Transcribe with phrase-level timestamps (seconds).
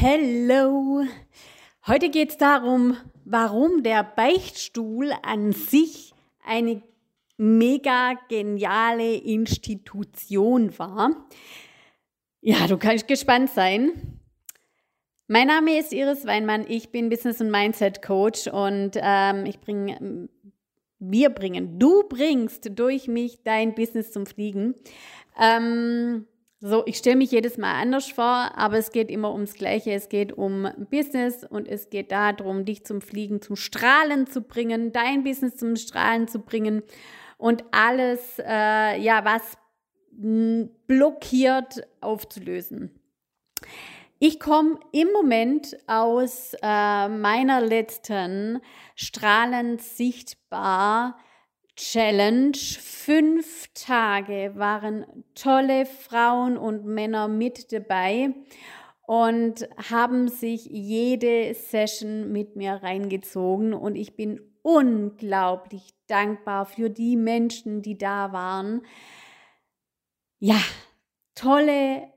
[0.00, 1.02] Hello!
[1.84, 6.84] Heute geht es darum, warum der Beichtstuhl an sich eine
[7.36, 11.10] mega geniale Institution war.
[12.40, 14.20] Ja, du kannst gespannt sein.
[15.26, 20.28] Mein Name ist Iris Weinmann, ich bin Business- und Mindset-Coach und ähm, ich bringe,
[21.00, 24.76] wir bringen, du bringst durch mich dein Business zum Fliegen.
[25.36, 26.28] Ähm,
[26.60, 29.92] so, ich stelle mich jedes Mal anders vor, aber es geht immer ums Gleiche.
[29.92, 34.92] Es geht um Business und es geht darum, dich zum Fliegen, zum Strahlen zu bringen,
[34.92, 36.82] dein Business zum Strahlen zu bringen
[37.36, 39.56] und alles, äh, ja, was
[40.88, 42.98] blockiert, aufzulösen.
[44.18, 48.60] Ich komme im Moment aus äh, meiner letzten
[48.96, 51.16] strahlend sichtbar
[51.78, 52.56] Challenge.
[52.56, 58.34] Fünf Tage waren tolle Frauen und Männer mit dabei
[59.06, 67.16] und haben sich jede Session mit mir reingezogen und ich bin unglaublich dankbar für die
[67.16, 68.82] Menschen, die da waren.
[70.40, 70.60] Ja,
[71.36, 72.12] tolle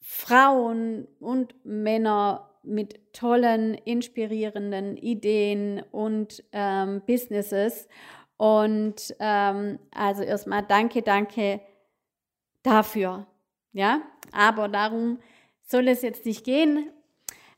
[0.00, 7.88] Frauen und Männer mit tollen, inspirierenden Ideen und ähm, Businesses.
[8.36, 11.60] Und ähm, also erstmal danke, danke
[12.62, 13.26] dafür.
[13.72, 14.02] Ja,
[14.32, 15.18] aber darum
[15.62, 16.90] soll es jetzt nicht gehen.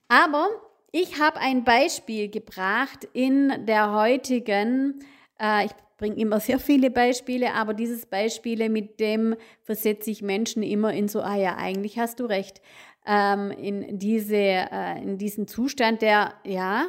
[0.09, 0.49] Aber
[0.93, 5.01] ich habe ein Beispiel gebracht in der heutigen,
[5.41, 10.63] äh, ich bringe immer sehr viele Beispiele, aber dieses Beispiel, mit dem versetze ich Menschen
[10.63, 12.61] immer in so, ah ja, eigentlich hast du recht,
[13.07, 16.87] ähm, in, diese, äh, in diesen Zustand der, ja,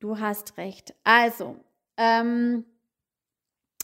[0.00, 0.94] du hast recht.
[1.04, 1.56] Also,
[1.96, 2.64] ähm,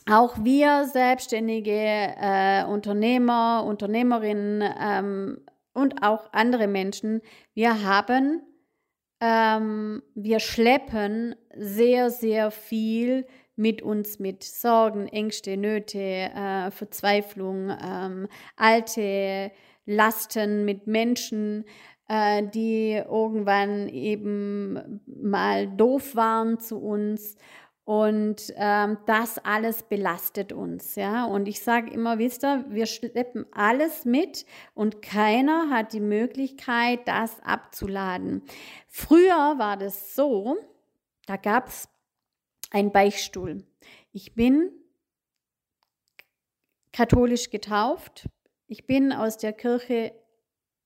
[0.09, 5.39] auch wir selbstständige äh, Unternehmer, Unternehmerinnen ähm,
[5.73, 7.21] und auch andere Menschen,
[7.55, 8.43] wir haben,
[9.21, 13.27] ähm, wir schleppen sehr, sehr viel
[13.57, 18.27] mit uns mit Sorgen, Ängste, Nöte, äh, Verzweiflung, ähm,
[18.57, 19.53] alte
[19.85, 21.65] Lasten mit Menschen,
[22.09, 27.37] äh, die irgendwann eben mal doof waren zu uns
[27.85, 31.25] und ähm, das alles belastet uns, ja.
[31.25, 37.09] Und ich sage immer, wisst ihr, wir schleppen alles mit und keiner hat die Möglichkeit,
[37.09, 38.43] das abzuladen.
[38.87, 40.57] Früher war das so,
[41.27, 41.89] da gab es
[42.71, 43.65] einen Beichtstuhl.
[44.13, 44.71] Ich bin
[46.93, 48.29] katholisch getauft.
[48.67, 50.13] Ich bin aus der Kirche,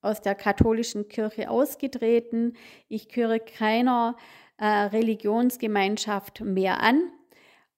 [0.01, 2.55] aus der katholischen Kirche ausgetreten.
[2.87, 4.15] Ich gehöre keiner
[4.57, 7.11] äh, Religionsgemeinschaft mehr an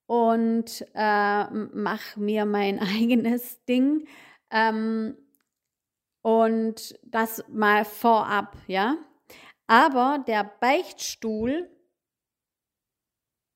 [0.05, 4.07] und äh, mache mir mein eigenes Ding.
[4.49, 5.17] Ähm,
[6.21, 8.97] und das mal vorab, ja.
[9.67, 11.69] Aber der Beichtstuhl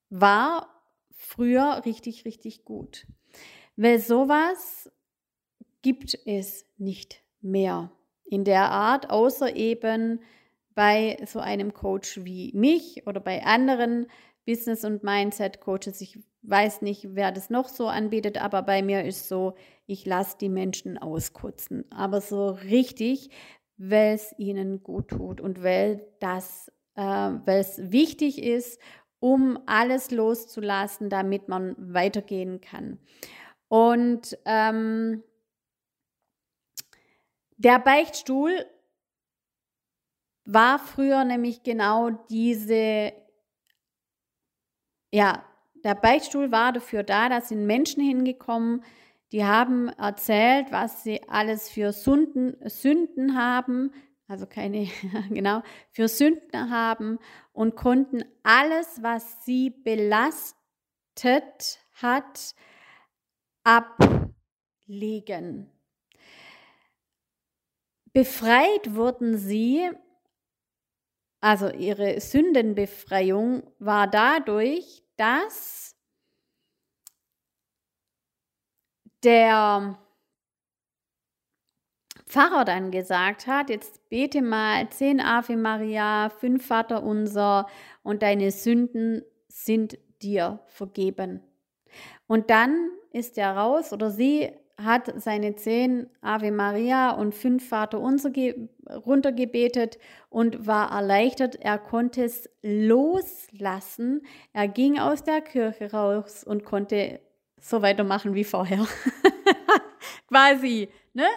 [0.09, 0.67] war
[1.11, 3.07] früher richtig, richtig gut.
[3.75, 4.91] Weil sowas
[5.81, 7.91] gibt es nicht mehr
[8.25, 10.21] in der Art, außer eben
[10.73, 14.07] bei so einem Coach wie mich oder bei anderen
[14.45, 16.01] Business- und Mindset-Coaches.
[16.01, 19.55] Ich weiß nicht, wer das noch so anbietet, aber bei mir ist so,
[19.85, 21.85] ich lasse die Menschen auskotzen.
[21.91, 23.29] Aber so richtig,
[23.77, 28.79] weil es ihnen gut tut und weil das, äh, weil es wichtig ist,
[29.19, 32.97] um alles loszulassen, damit man weitergehen kann.
[33.67, 35.23] Und ähm,
[37.57, 38.65] der Beichtstuhl
[40.45, 43.13] war früher nämlich genau diese,
[45.11, 45.43] ja,
[45.83, 48.83] der Beichtstuhl war dafür da, da sind Menschen hingekommen,
[49.31, 53.91] die haben erzählt, was sie alles für Sünden, Sünden haben,
[54.27, 54.87] also keine,
[55.29, 57.19] genau, für Sünden haben
[57.53, 60.45] und konnten alles, was sie belastet
[61.93, 62.55] hat,
[63.63, 64.31] ablegen.
[68.13, 69.89] Befreit wurden sie
[71.41, 75.95] also ihre Sündenbefreiung war dadurch, dass
[79.23, 79.97] der
[82.27, 87.67] Pfarrer dann gesagt hat, jetzt bete mal zehn Ave Maria, fünf Vater unser
[88.03, 91.41] und deine Sünden sind dir vergeben.
[92.27, 97.99] Und dann ist er raus oder sie hat seine zehn Ave Maria und fünf Vater
[97.99, 98.31] unser
[99.05, 99.97] runtergebetet
[100.29, 101.55] und war erleichtert.
[101.55, 104.21] Er konnte es loslassen.
[104.53, 107.19] Er ging aus der Kirche raus und konnte
[107.59, 108.85] so weitermachen wie vorher.
[110.27, 111.27] Quasi, ne?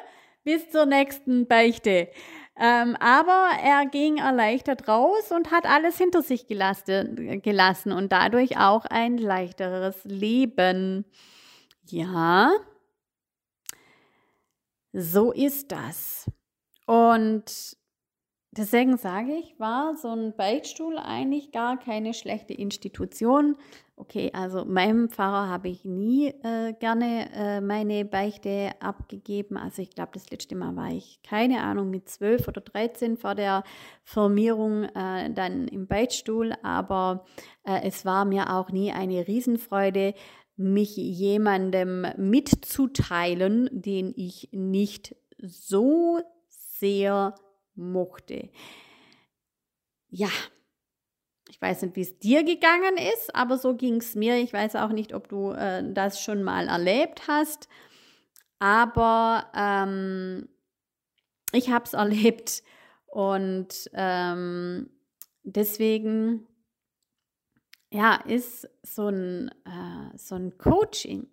[0.42, 2.08] Bis zur nächsten Beichte.
[2.56, 8.58] Ähm, aber er ging erleichtert raus und hat alles hinter sich gelassen, gelassen und dadurch
[8.58, 11.04] auch ein leichteres Leben.
[11.88, 12.52] Ja,
[14.94, 16.30] so ist das.
[16.86, 17.76] Und
[18.52, 23.56] deswegen sage ich, war so ein Beichtstuhl eigentlich gar keine schlechte Institution.
[23.96, 29.56] Okay, also meinem Pfarrer habe ich nie äh, gerne äh, meine Beichte abgegeben.
[29.56, 33.34] Also ich glaube, das letzte Mal war ich, keine Ahnung, mit 12 oder 13 vor
[33.34, 33.64] der
[34.02, 36.54] Firmierung äh, dann im Beichtstuhl.
[36.62, 37.24] Aber
[37.64, 40.14] äh, es war mir auch nie eine Riesenfreude,
[40.56, 47.34] mich jemandem mitzuteilen, den ich nicht so sehr
[47.74, 48.50] mochte.
[50.08, 50.28] Ja,
[51.48, 54.36] ich weiß nicht, wie es dir gegangen ist, aber so ging es mir.
[54.36, 57.68] Ich weiß auch nicht, ob du äh, das schon mal erlebt hast,
[58.58, 60.48] aber ähm,
[61.52, 62.62] ich habe es erlebt
[63.06, 64.90] und ähm,
[65.42, 66.46] deswegen
[67.94, 71.28] ja, ist so ein, äh, so ein Coaching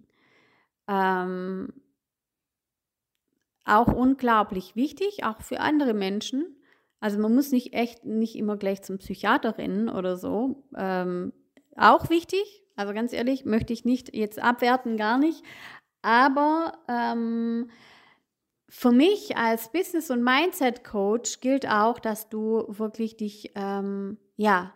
[0.87, 1.73] ähm,
[3.65, 6.55] auch unglaublich wichtig, auch für andere Menschen
[7.01, 10.63] also man muss nicht echt nicht immer gleich zum Psychiater rennen oder so.
[10.77, 11.33] Ähm,
[11.75, 15.43] auch wichtig, also ganz ehrlich, möchte ich nicht jetzt abwerten, gar nicht.
[16.03, 17.71] Aber ähm,
[18.69, 24.71] für mich als Business- und Mindset-Coach gilt auch, dass du wirklich dich, ähm, ja,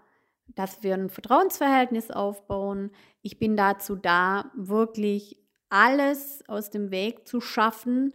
[0.47, 2.91] dass wir ein Vertrauensverhältnis aufbauen.
[3.21, 5.37] Ich bin dazu da, wirklich
[5.69, 8.13] alles aus dem Weg zu schaffen,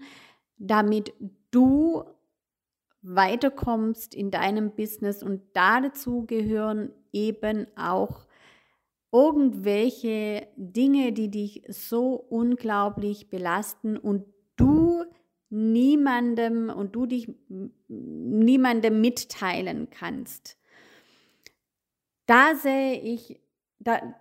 [0.56, 1.12] damit
[1.50, 2.04] du
[3.02, 8.26] weiterkommst in deinem Business und dazu gehören eben auch
[9.12, 15.04] irgendwelche Dinge, die dich so unglaublich belasten und du
[15.48, 17.28] niemandem und du dich
[17.88, 20.59] niemandem mitteilen kannst.
[22.30, 23.40] Da sehe ich,
[23.80, 24.14] da,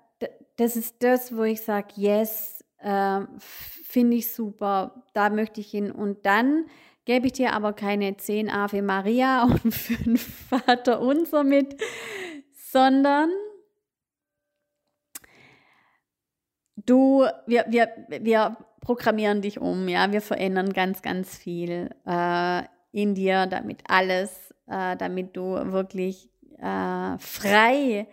[0.56, 5.92] das ist das, wo ich sage, yes, äh, finde ich super, da möchte ich hin.
[5.92, 6.66] Und dann
[7.06, 11.80] gebe ich dir aber keine zehn Ave Maria und fünf Vater Unser mit,
[12.72, 13.30] sondern
[16.78, 23.14] du, wir, wir, wir programmieren dich um, ja, wir verändern ganz, ganz viel äh, in
[23.14, 28.08] dir, damit alles, äh, damit du wirklich äh, frei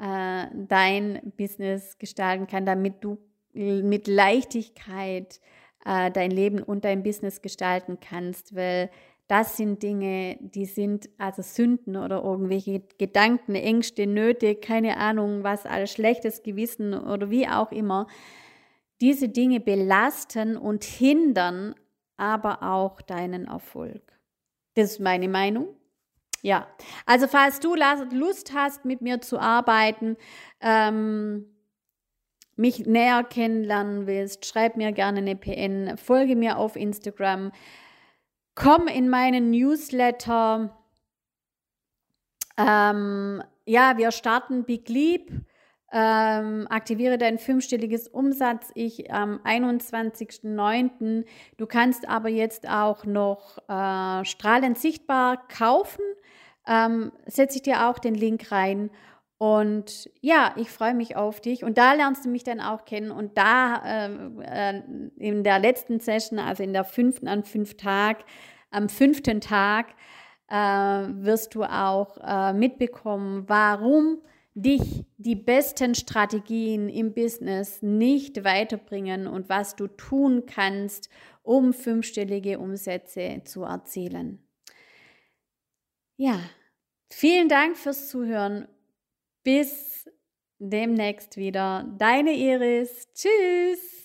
[0.00, 3.18] äh, dein Business gestalten kannst, damit du
[3.52, 5.40] mit Leichtigkeit
[5.84, 8.90] äh, dein Leben und dein Business gestalten kannst, weil
[9.28, 15.64] das sind Dinge, die sind also Sünden oder irgendwelche Gedanken, Ängste, Nöte, keine Ahnung, was
[15.64, 18.06] alles schlechtes Gewissen oder wie auch immer.
[19.00, 21.74] Diese Dinge belasten und hindern
[22.16, 24.02] aber auch deinen Erfolg.
[24.74, 25.68] Das ist meine Meinung.
[26.44, 26.68] Ja,
[27.06, 30.18] also falls du Lust hast, mit mir zu arbeiten,
[30.60, 31.46] ähm,
[32.54, 37.50] mich näher kennenlernen willst, schreib mir gerne eine PN, folge mir auf Instagram,
[38.54, 40.78] komm in meinen Newsletter.
[42.58, 45.32] Ähm, ja, wir starten Big Leap.
[45.96, 48.72] Ähm, aktiviere dein fünfstelliges Umsatz.
[48.74, 51.24] Ich am 21.09.
[51.56, 56.02] Du kannst aber jetzt auch noch äh, strahlend sichtbar kaufen.
[56.66, 58.90] Ähm, Setze ich dir auch den Link rein.
[59.38, 61.62] Und ja, ich freue mich auf dich.
[61.62, 63.12] Und da lernst du mich dann auch kennen.
[63.12, 64.82] Und da äh, äh,
[65.18, 68.24] in der letzten Session, also in der fünften an fünf Tag,
[68.72, 69.94] am fünften Tag,
[70.48, 74.18] äh, wirst du auch äh, mitbekommen, warum
[74.54, 81.08] dich die besten Strategien im Business nicht weiterbringen und was du tun kannst,
[81.42, 84.38] um fünfstellige Umsätze zu erzielen.
[86.16, 86.38] Ja,
[87.10, 88.68] vielen Dank fürs Zuhören
[89.42, 90.08] bis
[90.58, 91.92] demnächst wieder.
[91.98, 93.08] Deine Iris.
[93.12, 94.03] Tschüss.